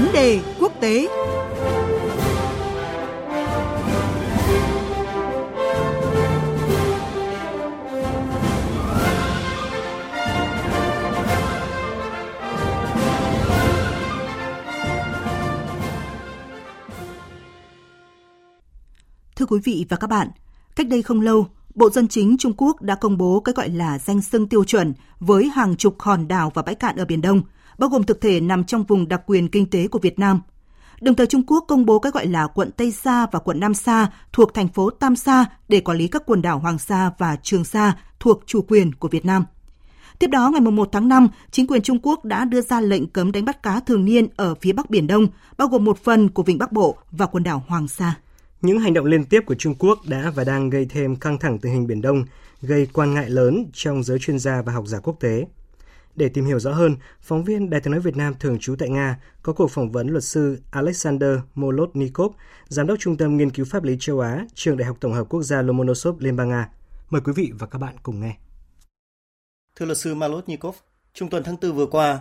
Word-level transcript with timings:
Vấn 0.00 0.12
đề 0.12 0.40
quốc 0.60 0.72
tế. 0.80 1.08
Thưa 19.36 19.46
quý 19.46 19.58
vị 19.64 19.86
và 19.88 19.96
các 19.96 20.06
bạn, 20.06 20.28
cách 20.76 20.88
đây 20.88 21.02
không 21.02 21.20
lâu, 21.20 21.46
Bộ 21.74 21.90
Dân 21.90 22.08
chính 22.08 22.36
Trung 22.38 22.52
Quốc 22.56 22.82
đã 22.82 22.94
công 22.94 23.18
bố 23.18 23.40
cái 23.40 23.52
gọi 23.52 23.68
là 23.68 23.98
danh 23.98 24.22
sưng 24.22 24.48
tiêu 24.48 24.64
chuẩn 24.64 24.94
với 25.20 25.48
hàng 25.48 25.76
chục 25.76 25.94
hòn 25.98 26.28
đảo 26.28 26.52
và 26.54 26.62
bãi 26.62 26.74
cạn 26.74 26.96
ở 26.96 27.04
Biển 27.04 27.20
Đông, 27.20 27.42
bao 27.78 27.90
gồm 27.90 28.02
thực 28.02 28.20
thể 28.20 28.40
nằm 28.40 28.64
trong 28.64 28.84
vùng 28.84 29.08
đặc 29.08 29.22
quyền 29.26 29.48
kinh 29.48 29.70
tế 29.70 29.88
của 29.88 29.98
Việt 29.98 30.18
Nam. 30.18 30.40
Đồng 31.00 31.14
thời 31.14 31.26
Trung 31.26 31.46
Quốc 31.46 31.64
công 31.68 31.86
bố 31.86 31.98
cái 31.98 32.12
gọi 32.12 32.26
là 32.26 32.46
quận 32.46 32.70
Tây 32.70 32.92
Sa 32.92 33.26
và 33.32 33.38
quận 33.38 33.60
Nam 33.60 33.74
Sa 33.74 34.06
thuộc 34.32 34.54
thành 34.54 34.68
phố 34.68 34.90
Tam 34.90 35.16
Sa 35.16 35.44
để 35.68 35.80
quản 35.80 35.98
lý 35.98 36.08
các 36.08 36.22
quần 36.26 36.42
đảo 36.42 36.58
Hoàng 36.58 36.78
Sa 36.78 37.10
và 37.18 37.36
Trường 37.42 37.64
Sa 37.64 37.96
thuộc 38.20 38.42
chủ 38.46 38.62
quyền 38.68 38.94
của 38.94 39.08
Việt 39.08 39.24
Nam. 39.24 39.44
Tiếp 40.18 40.26
đó, 40.26 40.50
ngày 40.50 40.60
1 40.60 40.88
tháng 40.92 41.08
5, 41.08 41.28
chính 41.50 41.66
quyền 41.66 41.82
Trung 41.82 41.98
Quốc 42.02 42.24
đã 42.24 42.44
đưa 42.44 42.60
ra 42.60 42.80
lệnh 42.80 43.06
cấm 43.06 43.32
đánh 43.32 43.44
bắt 43.44 43.62
cá 43.62 43.80
thường 43.80 44.04
niên 44.04 44.28
ở 44.36 44.54
phía 44.54 44.72
Bắc 44.72 44.90
Biển 44.90 45.06
Đông, 45.06 45.26
bao 45.58 45.68
gồm 45.68 45.84
một 45.84 45.98
phần 45.98 46.28
của 46.28 46.42
Vịnh 46.42 46.58
Bắc 46.58 46.72
Bộ 46.72 46.96
và 47.10 47.26
quần 47.26 47.44
đảo 47.44 47.64
Hoàng 47.68 47.88
Sa. 47.88 48.14
Những 48.62 48.78
hành 48.78 48.94
động 48.94 49.06
liên 49.06 49.24
tiếp 49.24 49.40
của 49.46 49.54
Trung 49.54 49.74
Quốc 49.78 49.98
đã 50.06 50.32
và 50.34 50.44
đang 50.44 50.70
gây 50.70 50.86
thêm 50.90 51.16
căng 51.16 51.38
thẳng 51.38 51.58
tình 51.58 51.72
hình 51.72 51.86
Biển 51.86 52.02
Đông, 52.02 52.24
gây 52.62 52.88
quan 52.92 53.14
ngại 53.14 53.30
lớn 53.30 53.64
trong 53.72 54.02
giới 54.02 54.18
chuyên 54.18 54.38
gia 54.38 54.62
và 54.62 54.72
học 54.72 54.84
giả 54.86 54.98
quốc 54.98 55.16
tế. 55.20 55.46
Để 56.18 56.28
tìm 56.28 56.44
hiểu 56.44 56.58
rõ 56.58 56.72
hơn, 56.72 56.96
phóng 57.20 57.44
viên 57.44 57.70
Đài 57.70 57.80
tiếng 57.80 57.92
nói 57.92 58.00
Việt 58.00 58.16
Nam 58.16 58.34
thường 58.40 58.58
trú 58.58 58.76
tại 58.78 58.88
Nga 58.88 59.18
có 59.42 59.52
cuộc 59.52 59.70
phỏng 59.70 59.92
vấn 59.92 60.08
luật 60.08 60.24
sư 60.24 60.58
Alexander 60.70 61.38
Molotnikov, 61.54 62.32
giám 62.68 62.86
đốc 62.86 62.98
Trung 62.98 63.16
tâm 63.16 63.36
Nghiên 63.36 63.50
cứu 63.50 63.66
Pháp 63.70 63.84
lý 63.84 63.96
châu 64.00 64.20
Á, 64.20 64.46
Trường 64.54 64.76
Đại 64.76 64.86
học 64.86 64.96
Tổng 65.00 65.12
hợp 65.12 65.24
Quốc 65.28 65.42
gia 65.42 65.62
Lomonosov, 65.62 66.20
Liên 66.20 66.36
bang 66.36 66.48
Nga. 66.48 66.68
Mời 67.10 67.20
quý 67.24 67.32
vị 67.36 67.52
và 67.58 67.66
các 67.66 67.78
bạn 67.78 67.94
cùng 68.02 68.20
nghe. 68.20 68.36
Thưa 69.76 69.86
luật 69.86 69.98
sư 69.98 70.14
Molotnikov, 70.14 70.76
trung 71.14 71.30
tuần 71.30 71.42
tháng 71.44 71.56
4 71.62 71.72
vừa 71.72 71.86
qua, 71.86 72.20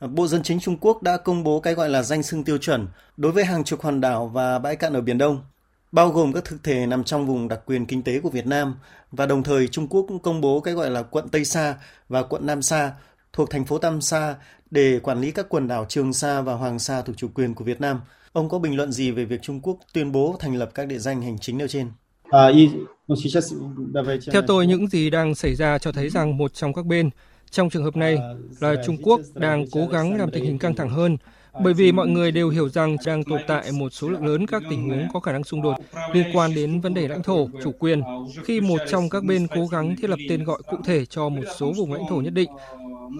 Bộ 0.00 0.26
Dân 0.26 0.42
chính 0.42 0.60
Trung 0.60 0.76
Quốc 0.80 1.02
đã 1.02 1.16
công 1.16 1.44
bố 1.44 1.60
cái 1.60 1.74
gọi 1.74 1.88
là 1.88 2.02
danh 2.02 2.22
xưng 2.22 2.44
tiêu 2.44 2.58
chuẩn 2.58 2.88
đối 3.16 3.32
với 3.32 3.44
hàng 3.44 3.64
chục 3.64 3.82
hòn 3.82 4.00
đảo 4.00 4.28
và 4.28 4.58
bãi 4.58 4.76
cạn 4.76 4.92
ở 4.92 5.00
Biển 5.00 5.18
Đông 5.18 5.42
bao 5.92 6.10
gồm 6.10 6.32
các 6.32 6.44
thực 6.44 6.62
thể 6.62 6.86
nằm 6.86 7.04
trong 7.04 7.26
vùng 7.26 7.48
đặc 7.48 7.60
quyền 7.66 7.86
kinh 7.86 8.02
tế 8.02 8.20
của 8.20 8.30
Việt 8.30 8.46
Nam 8.46 8.74
và 9.12 9.26
đồng 9.26 9.42
thời 9.42 9.68
Trung 9.68 9.88
Quốc 9.88 10.04
cũng 10.08 10.18
công 10.18 10.40
bố 10.40 10.60
cái 10.60 10.74
gọi 10.74 10.90
là 10.90 11.02
quận 11.02 11.28
Tây 11.28 11.44
Sa 11.44 11.74
và 12.08 12.22
quận 12.22 12.46
Nam 12.46 12.62
Sa 12.62 12.92
thuộc 13.32 13.50
thành 13.50 13.64
phố 13.64 13.78
Tam 13.78 14.00
Sa 14.00 14.36
để 14.70 15.00
quản 15.02 15.20
lý 15.20 15.30
các 15.30 15.46
quần 15.48 15.68
đảo 15.68 15.86
Trường 15.88 16.12
Sa 16.12 16.40
và 16.40 16.54
Hoàng 16.54 16.78
Sa 16.78 17.02
thuộc 17.02 17.16
chủ 17.16 17.28
quyền 17.34 17.54
của 17.54 17.64
Việt 17.64 17.80
Nam. 17.80 18.00
Ông 18.32 18.48
có 18.48 18.58
bình 18.58 18.76
luận 18.76 18.92
gì 18.92 19.10
về 19.10 19.24
việc 19.24 19.42
Trung 19.42 19.60
Quốc 19.60 19.78
tuyên 19.92 20.12
bố 20.12 20.36
thành 20.40 20.54
lập 20.54 20.70
các 20.74 20.88
địa 20.88 20.98
danh 20.98 21.22
hành 21.22 21.38
chính 21.38 21.58
nêu 21.58 21.68
trên? 21.68 21.90
Theo 24.32 24.42
tôi, 24.46 24.66
những 24.66 24.88
gì 24.88 25.10
đang 25.10 25.34
xảy 25.34 25.54
ra 25.54 25.78
cho 25.78 25.92
thấy 25.92 26.08
rằng 26.08 26.36
một 26.36 26.54
trong 26.54 26.74
các 26.74 26.86
bên, 26.86 27.10
trong 27.50 27.70
trường 27.70 27.84
hợp 27.84 27.96
này 27.96 28.18
là 28.60 28.74
Trung 28.86 28.96
Quốc 29.02 29.20
đang 29.34 29.64
cố 29.72 29.86
gắng 29.86 30.18
làm 30.18 30.30
tình 30.30 30.44
hình 30.44 30.58
căng 30.58 30.74
thẳng 30.74 30.90
hơn 30.90 31.16
bởi 31.62 31.74
vì 31.74 31.92
mọi 31.92 32.08
người 32.08 32.32
đều 32.32 32.48
hiểu 32.48 32.68
rằng 32.68 32.96
đang 33.06 33.24
tồn 33.24 33.40
tại 33.46 33.72
một 33.72 33.92
số 33.92 34.08
lượng 34.08 34.26
lớn 34.26 34.46
các 34.46 34.62
tình 34.70 34.88
huống 34.88 35.08
có 35.12 35.20
khả 35.20 35.32
năng 35.32 35.44
xung 35.44 35.62
đột 35.62 35.74
liên 36.12 36.26
quan 36.32 36.54
đến 36.54 36.80
vấn 36.80 36.94
đề 36.94 37.08
lãnh 37.08 37.22
thổ, 37.22 37.48
chủ 37.64 37.72
quyền. 37.78 38.02
Khi 38.44 38.60
một 38.60 38.78
trong 38.88 39.10
các 39.10 39.24
bên 39.24 39.46
cố 39.54 39.66
gắng 39.66 39.96
thiết 39.96 40.10
lập 40.10 40.18
tên 40.28 40.44
gọi 40.44 40.62
cụ 40.70 40.76
thể 40.84 41.06
cho 41.06 41.28
một 41.28 41.44
số 41.58 41.72
vùng 41.76 41.92
lãnh 41.92 42.02
thổ 42.08 42.16
nhất 42.16 42.32
định, 42.32 42.50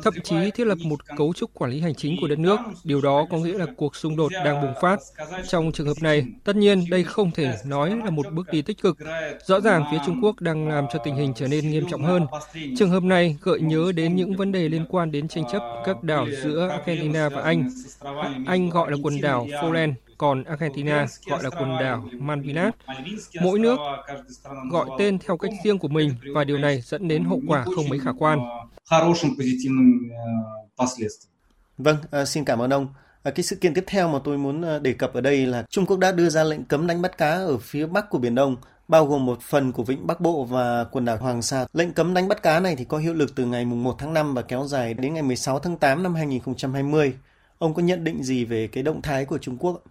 thậm 0.02 0.14
chí 0.24 0.50
thiết 0.54 0.66
lập 0.66 0.78
một 0.84 1.16
cấu 1.16 1.32
trúc 1.32 1.54
quản 1.54 1.70
lý 1.70 1.80
hành 1.80 1.94
chính 1.94 2.16
của 2.20 2.28
đất 2.28 2.38
nước, 2.38 2.58
điều 2.84 3.00
đó 3.00 3.26
có 3.30 3.36
nghĩa 3.36 3.58
là 3.58 3.66
cuộc 3.76 3.96
xung 3.96 4.16
đột 4.16 4.32
đang 4.44 4.62
bùng 4.62 4.74
phát. 4.82 5.00
Trong 5.48 5.72
trường 5.72 5.86
hợp 5.86 6.02
này, 6.02 6.24
tất 6.44 6.56
nhiên 6.56 6.84
đây 6.90 7.04
không 7.04 7.30
thể 7.30 7.54
nói 7.64 7.96
là 8.04 8.10
một 8.10 8.26
bước 8.32 8.46
đi 8.52 8.62
tích 8.62 8.82
cực. 8.82 8.98
Rõ 9.46 9.60
ràng 9.60 9.84
phía 9.92 9.98
Trung 10.06 10.20
Quốc 10.22 10.40
đang 10.40 10.68
làm 10.68 10.84
cho 10.92 10.98
tình 11.04 11.16
hình 11.16 11.32
trở 11.36 11.48
nên 11.48 11.70
nghiêm 11.70 11.86
trọng 11.90 12.02
hơn. 12.02 12.26
Trường 12.78 12.90
hợp 12.90 13.02
này 13.02 13.36
gợi 13.42 13.60
nhớ 13.60 13.92
đến 13.92 14.16
những 14.16 14.36
vấn 14.36 14.52
đề 14.52 14.68
liên 14.68 14.84
quan 14.88 15.10
đến 15.10 15.28
tranh 15.28 15.44
chấp 15.52 15.62
các 15.84 16.02
đảo 16.02 16.26
giữa 16.42 16.68
Argentina 16.68 17.28
và 17.28 17.42
Anh. 17.42 17.70
Anh 18.46 18.70
gọi 18.70 18.90
là 18.90 18.96
quần 19.02 19.20
đảo 19.20 19.46
Falkland, 19.46 19.92
còn 20.18 20.44
Argentina 20.44 21.06
gọi 21.26 21.42
là 21.42 21.50
quần 21.50 21.78
đảo 21.80 22.08
Malvinas. 22.12 22.74
Mỗi 23.42 23.58
nước 23.58 23.78
gọi 24.70 24.86
tên 24.98 25.18
theo 25.18 25.36
cách 25.36 25.52
riêng 25.64 25.78
của 25.78 25.88
mình 25.88 26.14
và 26.34 26.44
điều 26.44 26.58
này 26.58 26.80
dẫn 26.80 27.08
đến 27.08 27.24
hậu 27.24 27.40
quả 27.46 27.64
không 27.64 27.88
mấy 27.88 27.98
khả 27.98 28.12
quan. 28.18 28.38
Vâng, 31.78 31.96
ờ, 32.10 32.24
xin 32.24 32.44
cảm 32.44 32.62
ơn 32.62 32.70
ông. 32.70 32.88
Ờ, 33.22 33.30
cái 33.30 33.42
sự 33.44 33.56
kiện 33.56 33.74
tiếp 33.74 33.84
theo 33.86 34.08
mà 34.08 34.18
tôi 34.24 34.38
muốn 34.38 34.62
ờ, 34.62 34.78
đề 34.78 34.92
cập 34.92 35.14
ở 35.14 35.20
đây 35.20 35.46
là 35.46 35.64
Trung 35.70 35.86
Quốc 35.86 35.98
đã 35.98 36.12
đưa 36.12 36.28
ra 36.28 36.44
lệnh 36.44 36.64
cấm 36.64 36.86
đánh 36.86 37.02
bắt 37.02 37.18
cá 37.18 37.30
ở 37.30 37.58
phía 37.58 37.86
bắc 37.86 38.10
của 38.10 38.18
Biển 38.18 38.34
Đông, 38.34 38.56
bao 38.88 39.06
gồm 39.06 39.26
một 39.26 39.40
phần 39.42 39.72
của 39.72 39.82
Vịnh 39.82 40.06
Bắc 40.06 40.20
Bộ 40.20 40.44
và 40.44 40.84
quần 40.84 41.04
đảo 41.04 41.16
Hoàng 41.16 41.42
Sa. 41.42 41.66
Lệnh 41.72 41.92
cấm 41.92 42.14
đánh 42.14 42.28
bắt 42.28 42.42
cá 42.42 42.60
này 42.60 42.76
thì 42.76 42.84
có 42.84 42.98
hiệu 42.98 43.14
lực 43.14 43.34
từ 43.36 43.44
ngày 43.46 43.64
1 43.64 43.96
tháng 43.98 44.14
5 44.14 44.34
và 44.34 44.42
kéo 44.42 44.66
dài 44.66 44.94
đến 44.94 45.14
ngày 45.14 45.22
16 45.22 45.58
tháng 45.58 45.76
8 45.76 46.02
năm 46.02 46.14
2020. 46.14 47.14
Ông 47.58 47.74
có 47.74 47.82
nhận 47.82 48.04
định 48.04 48.22
gì 48.22 48.44
về 48.44 48.66
cái 48.66 48.82
động 48.82 49.02
thái 49.02 49.24
của 49.24 49.38
Trung 49.38 49.56
Quốc? 49.60 49.82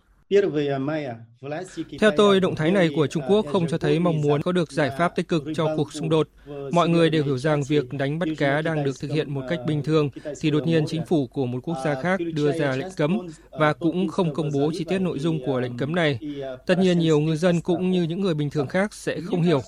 Theo 2.00 2.12
tôi, 2.18 2.40
động 2.40 2.56
thái 2.56 2.72
này 2.72 2.90
của 2.96 3.08
Trung 3.08 3.24
Quốc 3.30 3.46
không 3.52 3.68
cho 3.68 3.78
thấy 3.78 4.00
mong 4.00 4.22
muốn 4.22 4.42
có 4.42 4.52
được 4.52 4.72
giải 4.72 4.92
pháp 4.98 5.16
tích 5.16 5.28
cực 5.28 5.44
cho 5.56 5.76
cuộc 5.78 5.94
xung 5.94 6.10
đột. 6.10 6.28
Mọi 6.72 6.90
người 6.90 7.10
đều 7.10 7.24
hiểu 7.24 7.38
rằng 7.38 7.64
việc 7.64 7.94
đánh 7.94 8.20
bắt 8.20 8.30
cá 8.38 8.62
đang 8.62 8.84
được 8.84 9.00
thực 9.00 9.12
hiện 9.12 9.34
một 9.34 9.42
cách 9.50 9.60
bình 9.68 9.84
thường, 9.84 10.10
thì 10.42 10.52
đột 10.52 10.68
nhiên 10.68 10.86
chính 10.88 11.06
phủ 11.06 11.28
của 11.28 11.46
một 11.46 11.60
quốc 11.64 11.78
gia 11.86 12.02
khác 12.02 12.20
đưa 12.34 12.52
ra 12.52 12.76
lệnh 12.76 12.92
cấm 12.98 13.20
và 13.52 13.74
cũng 13.74 14.08
không 14.08 14.34
công 14.34 14.52
bố 14.54 14.72
chi 14.78 14.84
tiết 14.84 15.00
nội 15.00 15.20
dung 15.20 15.46
của 15.46 15.60
lệnh 15.60 15.78
cấm 15.78 15.96
này. 15.96 16.20
Tất 16.66 16.80
nhiên, 16.80 17.00
nhiều 17.00 17.20
ngư 17.20 17.36
dân 17.36 17.62
cũng 17.62 17.92
như 17.92 18.04
những 18.04 18.22
người 18.22 18.34
bình 18.34 18.50
thường 18.50 18.68
khác 18.68 18.94
sẽ 18.94 19.20
không 19.22 19.42
hiểu 19.42 19.62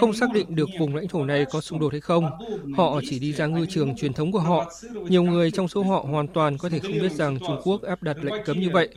không 0.00 0.12
xác 0.12 0.32
định 0.32 0.46
được 0.54 0.68
vùng 0.78 0.96
lãnh 0.96 1.08
thổ 1.08 1.24
này 1.24 1.44
có 1.44 1.60
xung 1.60 1.78
đột 1.78 1.92
hay 1.92 2.00
không. 2.00 2.30
Họ 2.76 3.00
chỉ 3.10 3.18
đi 3.18 3.32
ra 3.32 3.46
ngư 3.46 3.66
trường 3.66 3.96
truyền 3.96 4.12
thống 4.12 4.32
của 4.32 4.38
họ. 4.38 4.72
Nhiều 5.08 5.22
người 5.22 5.50
trong 5.50 5.68
số 5.68 5.82
họ 5.82 6.06
hoàn 6.10 6.26
toàn 6.28 6.58
có 6.58 6.68
thể 6.68 6.78
không 6.78 6.92
biết 6.92 7.12
rằng 7.12 7.38
Trung 7.38 7.60
Quốc 7.64 7.82
áp 7.82 8.02
đặt 8.02 8.16
lệnh 8.22 8.44
cấm 8.44 8.60
như 8.60 8.70
vậy. 8.72 8.88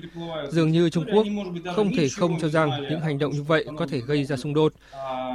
Dường 0.50 0.72
như 0.72 0.90
Trung 0.90 1.06
Quốc 1.14 1.26
không 1.76 1.92
thể 1.98 2.10
không 2.10 2.40
cho 2.42 2.50
rằng 2.50 2.72
những 2.90 3.02
hành 3.02 3.20
động 3.20 3.32
như 3.32 3.44
vậy 3.44 3.66
có 3.78 3.88
thể 3.88 4.00
gây 4.00 4.24
ra 4.24 4.38
xung 4.38 4.54
đột. 4.54 4.74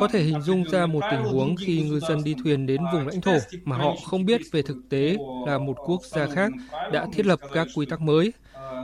Có 0.00 0.08
thể 0.12 0.22
hình 0.22 0.42
dung 0.42 0.64
ra 0.64 0.86
một 0.86 1.00
tình 1.10 1.22
huống 1.22 1.56
khi 1.56 1.82
ngư 1.82 2.00
dân 2.00 2.24
đi 2.24 2.34
thuyền 2.44 2.66
đến 2.66 2.80
vùng 2.92 3.08
lãnh 3.08 3.20
thổ 3.20 3.38
mà 3.64 3.76
họ 3.76 3.96
không 4.04 4.24
biết 4.24 4.40
về 4.52 4.62
thực 4.62 4.76
tế 4.88 5.16
là 5.46 5.58
một 5.58 5.76
quốc 5.86 6.04
gia 6.04 6.26
khác 6.26 6.52
đã 6.92 7.06
thiết 7.12 7.26
lập 7.26 7.40
các 7.52 7.68
quy 7.74 7.86
tắc 7.86 8.00
mới 8.00 8.32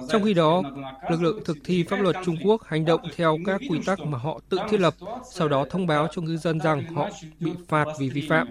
trong 0.08 0.24
khi 0.24 0.34
đó, 0.34 0.62
lực 1.10 1.22
lượng 1.22 1.40
thực 1.44 1.56
thi 1.64 1.84
pháp 1.88 2.00
luật 2.00 2.16
Trung 2.24 2.36
Quốc 2.44 2.62
hành 2.64 2.84
động 2.84 3.00
theo 3.16 3.38
các 3.46 3.60
quy 3.70 3.80
tắc 3.86 4.00
mà 4.00 4.18
họ 4.18 4.40
tự 4.48 4.58
thiết 4.70 4.80
lập, 4.80 4.94
sau 5.32 5.48
đó 5.48 5.64
thông 5.70 5.86
báo 5.86 6.08
cho 6.12 6.22
ngư 6.22 6.36
dân 6.36 6.60
rằng 6.60 6.84
họ 6.94 7.08
bị 7.40 7.50
phạt 7.68 7.84
vì 7.98 8.10
vi 8.10 8.26
phạm. 8.28 8.48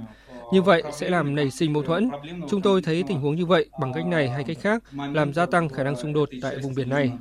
Như 0.53 0.61
vậy 0.61 0.83
sẽ 0.93 1.09
làm 1.09 1.35
nảy 1.35 1.51
sinh 1.51 1.73
mâu 1.73 1.83
thuẫn. 1.83 2.09
Chúng 2.49 2.61
tôi 2.61 2.81
thấy 2.81 3.03
tình 3.07 3.19
huống 3.19 3.35
như 3.35 3.45
vậy 3.45 3.65
bằng 3.79 3.93
cách 3.93 4.05
này 4.05 4.29
hay 4.29 4.43
cách 4.43 4.57
khác 4.61 4.83
làm 5.13 5.33
gia 5.33 5.45
tăng 5.45 5.69
khả 5.69 5.83
năng 5.83 5.95
xung 5.95 6.13
đột 6.13 6.29
tại 6.41 6.57
vùng 6.57 6.75
biển 6.75 6.89
này. 6.89 7.11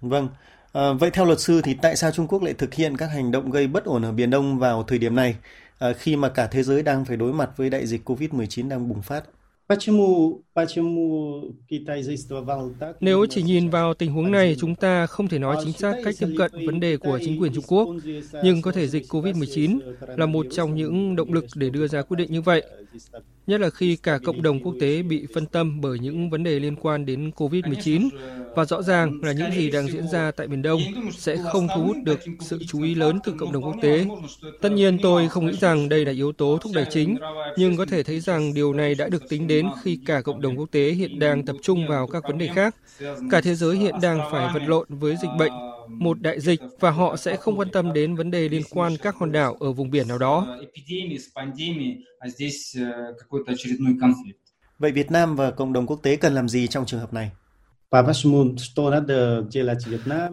Vâng, 0.00 0.28
à, 0.72 0.92
vậy 0.92 1.10
theo 1.10 1.24
luật 1.24 1.40
sư 1.40 1.60
thì 1.64 1.74
tại 1.74 1.96
sao 1.96 2.10
Trung 2.10 2.26
Quốc 2.26 2.42
lại 2.42 2.54
thực 2.54 2.74
hiện 2.74 2.96
các 2.96 3.06
hành 3.06 3.30
động 3.30 3.50
gây 3.50 3.66
bất 3.66 3.84
ổn 3.84 4.02
ở 4.02 4.12
Biển 4.12 4.30
Đông 4.30 4.58
vào 4.58 4.82
thời 4.82 4.98
điểm 4.98 5.14
này 5.14 5.36
à, 5.78 5.92
khi 5.92 6.16
mà 6.16 6.28
cả 6.28 6.46
thế 6.46 6.62
giới 6.62 6.82
đang 6.82 7.04
phải 7.04 7.16
đối 7.16 7.32
mặt 7.32 7.50
với 7.56 7.70
đại 7.70 7.86
dịch 7.86 8.10
COVID-19 8.10 8.68
đang 8.68 8.88
bùng 8.88 9.02
phát? 9.02 9.24
Nếu 13.00 13.26
chỉ 13.30 13.42
nhìn 13.42 13.70
vào 13.70 13.94
tình 13.94 14.12
huống 14.12 14.30
này, 14.30 14.56
chúng 14.58 14.74
ta 14.74 15.06
không 15.06 15.28
thể 15.28 15.38
nói 15.38 15.56
chính 15.64 15.72
xác 15.72 15.94
cách 16.04 16.14
tiếp 16.18 16.28
cận 16.38 16.50
vấn 16.66 16.80
đề 16.80 16.96
của 16.96 17.18
chính 17.24 17.40
quyền 17.40 17.52
Trung 17.54 17.64
Quốc, 17.68 17.88
nhưng 18.44 18.62
có 18.62 18.72
thể 18.72 18.88
dịch 18.88 19.06
COVID-19 19.08 19.78
là 20.16 20.26
một 20.26 20.46
trong 20.50 20.74
những 20.74 21.16
động 21.16 21.32
lực 21.32 21.44
để 21.54 21.70
đưa 21.70 21.86
ra 21.86 22.02
quyết 22.02 22.16
định 22.16 22.32
như 22.32 22.40
vậy 22.40 22.62
nhất 23.46 23.60
là 23.60 23.70
khi 23.70 23.96
cả 23.96 24.18
cộng 24.24 24.42
đồng 24.42 24.60
quốc 24.60 24.74
tế 24.80 25.02
bị 25.02 25.26
phân 25.34 25.46
tâm 25.46 25.80
bởi 25.80 25.98
những 25.98 26.30
vấn 26.30 26.42
đề 26.42 26.58
liên 26.60 26.76
quan 26.76 27.06
đến 27.06 27.30
COVID-19 27.36 28.08
và 28.54 28.64
rõ 28.64 28.82
ràng 28.82 29.20
là 29.22 29.32
những 29.32 29.52
gì 29.52 29.70
đang 29.70 29.88
diễn 29.88 30.08
ra 30.08 30.30
tại 30.30 30.48
miền 30.48 30.62
Đông 30.62 30.80
sẽ 31.12 31.36
không 31.52 31.68
thu 31.76 31.82
hút 31.82 31.96
được 32.04 32.20
sự 32.40 32.58
chú 32.68 32.82
ý 32.82 32.94
lớn 32.94 33.18
từ 33.24 33.34
cộng 33.38 33.52
đồng 33.52 33.62
quốc 33.62 33.76
tế. 33.82 34.06
Tất 34.60 34.72
nhiên 34.72 34.98
tôi 35.02 35.28
không 35.28 35.46
nghĩ 35.46 35.56
rằng 35.60 35.88
đây 35.88 36.04
là 36.04 36.12
yếu 36.12 36.32
tố 36.32 36.58
thúc 36.60 36.72
đẩy 36.74 36.84
chính, 36.90 37.16
nhưng 37.56 37.76
có 37.76 37.86
thể 37.86 38.02
thấy 38.02 38.20
rằng 38.20 38.54
điều 38.54 38.72
này 38.72 38.94
đã 38.94 39.08
được 39.08 39.28
tính 39.28 39.46
đến 39.46 39.66
khi 39.82 39.98
cả 40.06 40.20
cộng 40.20 40.40
đồng 40.40 40.58
quốc 40.58 40.70
tế 40.70 40.90
hiện 40.90 41.18
đang 41.18 41.44
tập 41.44 41.56
trung 41.62 41.86
vào 41.88 42.06
các 42.06 42.22
vấn 42.22 42.38
đề 42.38 42.48
khác. 42.54 42.76
Cả 43.30 43.40
thế 43.40 43.54
giới 43.54 43.76
hiện 43.76 43.94
đang 44.02 44.20
phải 44.32 44.50
vật 44.54 44.62
lộn 44.66 44.86
với 44.88 45.16
dịch 45.22 45.30
bệnh 45.38 45.52
một 45.98 46.20
đại 46.20 46.40
dịch 46.40 46.60
và 46.80 46.90
họ 46.90 47.16
sẽ 47.16 47.36
không 47.36 47.58
quan 47.58 47.70
tâm 47.70 47.92
đến 47.92 48.14
vấn 48.14 48.30
đề 48.30 48.48
liên 48.48 48.62
quan 48.70 48.96
các 49.02 49.16
hòn 49.16 49.32
đảo 49.32 49.56
ở 49.60 49.72
vùng 49.72 49.90
biển 49.90 50.08
nào 50.08 50.18
đó. 50.18 50.58
Vậy 54.78 54.92
Việt 54.92 55.10
Nam 55.10 55.36
và 55.36 55.50
cộng 55.50 55.72
đồng 55.72 55.86
quốc 55.86 56.00
tế 56.02 56.16
cần 56.16 56.34
làm 56.34 56.48
gì 56.48 56.66
trong 56.66 56.86
trường 56.86 57.00
hợp 57.00 57.12
này? 57.12 57.30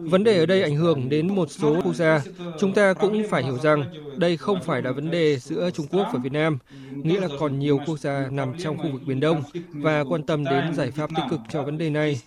Vấn 0.00 0.24
đề 0.24 0.38
ở 0.38 0.46
đây 0.46 0.62
ảnh 0.62 0.76
hưởng 0.76 1.08
đến 1.08 1.34
một 1.34 1.50
số 1.50 1.80
quốc 1.84 1.94
gia. 1.94 2.22
Chúng 2.60 2.74
ta 2.74 2.92
cũng 2.92 3.22
phải 3.30 3.42
hiểu 3.42 3.58
rằng 3.58 3.84
đây 4.16 4.36
không 4.36 4.58
phải 4.62 4.82
là 4.82 4.92
vấn 4.92 5.10
đề 5.10 5.36
giữa 5.36 5.70
Trung 5.70 5.86
Quốc 5.90 6.06
và 6.12 6.18
Việt 6.22 6.32
Nam, 6.32 6.58
nghĩa 6.90 7.20
là 7.20 7.28
còn 7.40 7.58
nhiều 7.58 7.80
quốc 7.86 7.98
gia 7.98 8.28
nằm 8.30 8.52
trong 8.58 8.78
khu 8.78 8.92
vực 8.92 9.02
Biển 9.06 9.20
Đông 9.20 9.42
và 9.68 10.04
quan 10.04 10.22
tâm 10.22 10.44
đến 10.44 10.74
giải 10.74 10.90
pháp 10.90 11.10
tích 11.16 11.24
cực 11.30 11.40
cho 11.52 11.62
vấn 11.62 11.78
đề 11.78 11.90
này 11.90 12.20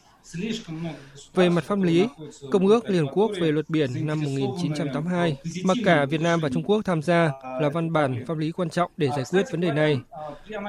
về 1.33 1.49
mặt 1.49 1.63
pháp 1.63 1.79
lý, 1.79 2.07
Công 2.51 2.67
ước 2.67 2.89
Liên 2.89 3.05
Hợp 3.05 3.11
Quốc 3.13 3.31
về 3.41 3.51
luật 3.51 3.69
biển 3.69 4.07
năm 4.07 4.21
1982 4.21 5.37
mà 5.63 5.73
cả 5.85 6.05
Việt 6.05 6.21
Nam 6.21 6.39
và 6.39 6.49
Trung 6.49 6.63
Quốc 6.63 6.81
tham 6.85 7.01
gia 7.01 7.31
là 7.61 7.69
văn 7.69 7.93
bản 7.93 8.25
pháp 8.27 8.37
lý 8.37 8.51
quan 8.51 8.69
trọng 8.69 8.91
để 8.97 9.09
giải 9.09 9.23
quyết 9.31 9.43
vấn 9.51 9.61
đề 9.61 9.71
này. 9.71 9.99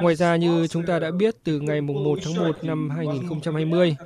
Ngoài 0.03 0.15
ra, 0.15 0.37
như 0.37 0.67
chúng 0.67 0.87
ta 0.87 0.99
đã 0.99 1.11
biết 1.11 1.35
từ 1.45 1.61
ngày 1.61 1.81
1 1.81 2.19
tháng 2.25 2.35
1 2.35 2.65
năm 2.65 2.91
2020, 2.91 3.97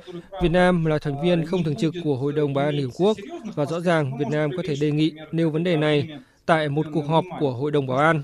Việt 0.41 0.51
Nam 0.51 0.85
là 0.85 0.97
thành 0.99 1.21
viên 1.23 1.45
không 1.45 1.63
thường 1.63 1.75
trực 1.75 1.93
của 2.03 2.15
Hội 2.15 2.33
đồng 2.33 2.53
Bảo 2.53 2.65
an 2.65 2.75
Liên 2.75 2.85
Hợp 2.85 2.93
Quốc 2.97 3.17
và 3.55 3.65
rõ 3.65 3.79
ràng 3.79 4.17
Việt 4.17 4.27
Nam 4.31 4.49
có 4.57 4.63
thể 4.65 4.75
đề 4.81 4.91
nghị 4.91 5.13
nêu 5.31 5.49
vấn 5.49 5.63
đề 5.63 5.77
này 5.77 6.09
tại 6.45 6.69
một 6.69 6.85
cuộc 6.93 7.07
họp 7.07 7.25
của 7.39 7.51
Hội 7.51 7.71
đồng 7.71 7.87
Bảo 7.87 7.97
an. 7.97 8.23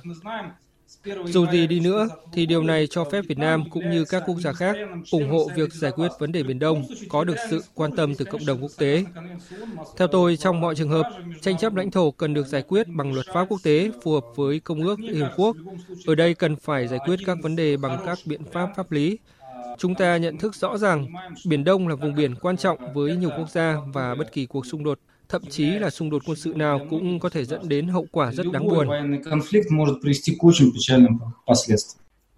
Dù 1.25 1.45
gì 1.51 1.67
đi 1.67 1.79
nữa, 1.79 2.07
thì 2.33 2.45
điều 2.45 2.63
này 2.63 2.87
cho 2.87 3.03
phép 3.03 3.21
Việt 3.27 3.37
Nam 3.37 3.69
cũng 3.69 3.89
như 3.89 4.05
các 4.05 4.23
quốc 4.25 4.39
gia 4.39 4.53
khác 4.53 4.75
ủng 5.11 5.29
hộ 5.29 5.47
việc 5.55 5.73
giải 5.73 5.91
quyết 5.91 6.07
vấn 6.19 6.31
đề 6.31 6.43
Biển 6.43 6.59
Đông 6.59 6.83
có 7.09 7.23
được 7.23 7.35
sự 7.49 7.63
quan 7.73 7.95
tâm 7.95 8.15
từ 8.15 8.25
cộng 8.25 8.45
đồng 8.45 8.61
quốc 8.61 8.71
tế. 8.77 9.05
Theo 9.97 10.07
tôi, 10.07 10.37
trong 10.37 10.61
mọi 10.61 10.75
trường 10.75 10.89
hợp, 10.89 11.11
tranh 11.41 11.57
chấp 11.57 11.75
lãnh 11.75 11.91
thổ 11.91 12.11
cần 12.11 12.33
được 12.33 12.47
giải 12.47 12.61
quyết 12.61 12.87
bằng 12.87 13.13
luật 13.13 13.25
pháp 13.33 13.45
quốc 13.49 13.59
tế 13.63 13.91
phù 14.03 14.13
hợp 14.13 14.25
với 14.35 14.59
Công 14.59 14.83
ước 14.83 14.99
Liên 14.99 15.21
Hợp 15.21 15.33
Quốc. 15.37 15.55
Ở 16.05 16.15
đây 16.15 16.33
cần 16.33 16.55
phải 16.55 16.87
giải 16.87 16.99
quyết 17.05 17.19
các 17.25 17.37
vấn 17.43 17.55
đề 17.55 17.77
bằng 17.77 17.99
các 18.05 18.17
biện 18.25 18.41
pháp 18.51 18.69
pháp 18.75 18.91
lý. 18.91 19.17
Chúng 19.77 19.95
ta 19.95 20.17
nhận 20.17 20.37
thức 20.37 20.55
rõ 20.55 20.77
rằng 20.77 21.07
Biển 21.45 21.63
Đông 21.63 21.87
là 21.87 21.95
vùng 21.95 22.15
biển 22.15 22.35
quan 22.35 22.57
trọng 22.57 22.93
với 22.93 23.15
nhiều 23.15 23.29
quốc 23.37 23.49
gia 23.49 23.77
và 23.93 24.15
bất 24.15 24.31
kỳ 24.31 24.45
cuộc 24.45 24.65
xung 24.65 24.83
đột 24.83 24.99
thậm 25.29 25.41
chí 25.49 25.65
là 25.65 25.89
xung 25.89 26.09
đột 26.09 26.21
quân 26.25 26.37
sự 26.37 26.53
nào 26.55 26.79
cũng 26.89 27.19
có 27.19 27.29
thể 27.29 27.45
dẫn 27.45 27.69
đến 27.69 27.87
hậu 27.87 28.05
quả 28.11 28.31
rất 28.31 28.45
đáng 28.53 28.67
buồn. 28.67 28.87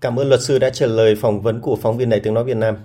Cảm 0.01 0.19
ơn 0.19 0.29
luật 0.29 0.41
sư 0.41 0.59
đã 0.59 0.69
trả 0.69 0.85
lời 0.85 1.15
phỏng 1.15 1.41
vấn 1.41 1.61
của 1.61 1.75
phóng 1.81 1.97
viên 1.97 2.09
Đài 2.09 2.19
tiếng 2.19 2.33
nói 2.33 2.43
Việt 2.43 2.57
Nam. 2.57 2.75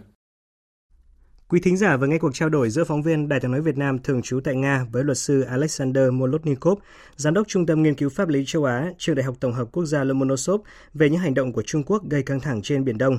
Quý 1.48 1.60
thính 1.60 1.76
giả 1.76 1.96
vừa 1.96 2.06
nghe 2.06 2.18
cuộc 2.18 2.34
trao 2.34 2.48
đổi 2.48 2.70
giữa 2.70 2.84
phóng 2.84 3.02
viên 3.02 3.28
Đài 3.28 3.40
tiếng 3.40 3.50
nói 3.50 3.60
Việt 3.60 3.76
Nam 3.76 3.98
thường 3.98 4.22
trú 4.22 4.40
tại 4.44 4.54
Nga 4.54 4.86
với 4.92 5.04
luật 5.04 5.18
sư 5.18 5.42
Alexander 5.42 6.10
Molotnikov, 6.12 6.78
giám 7.16 7.34
đốc 7.34 7.48
Trung 7.48 7.66
tâm 7.66 7.82
Nghiên 7.82 7.94
cứu 7.94 8.08
Pháp 8.08 8.28
lý 8.28 8.44
châu 8.46 8.64
Á, 8.64 8.92
Trường 8.98 9.16
Đại 9.16 9.24
học 9.24 9.34
Tổng 9.40 9.52
hợp 9.52 9.68
Quốc 9.72 9.84
gia 9.84 10.04
Lomonosov 10.04 10.60
về 10.94 11.10
những 11.10 11.20
hành 11.20 11.34
động 11.34 11.52
của 11.52 11.62
Trung 11.62 11.82
Quốc 11.82 12.02
gây 12.10 12.22
căng 12.22 12.40
thẳng 12.40 12.62
trên 12.62 12.84
Biển 12.84 12.98
Đông. 12.98 13.18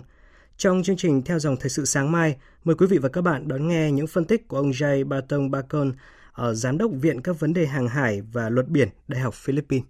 Trong 0.58 0.84
chương 0.84 0.98
trình 0.98 1.22
theo 1.22 1.40
dòng 1.40 1.58
thời 1.60 1.70
sự 1.70 1.86
sáng 1.86 2.12
mai, 2.12 2.36
mời 2.64 2.76
quý 2.76 2.88
vị 2.88 2.98
và 2.98 3.10
các 3.10 3.22
bạn 3.22 3.48
đón 3.48 3.68
nghe 3.68 3.92
những 3.92 4.08
phân 4.08 4.26
tích 4.26 4.48
của 4.48 4.58
ông 4.58 4.72
Jay 4.72 5.08
Barton 5.08 5.52
Bacon, 5.52 5.92
Giám 6.54 6.78
đốc 6.78 6.92
Viện 6.94 7.22
các 7.22 7.40
vấn 7.40 7.54
đề 7.54 7.66
hàng 7.66 7.88
hải 7.88 8.22
và 8.22 8.50
luật 8.50 8.68
biển 8.68 8.90
Đại 9.08 9.22
học 9.22 9.34
Philippines. 9.34 9.86